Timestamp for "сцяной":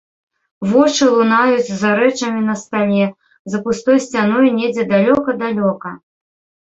4.07-4.49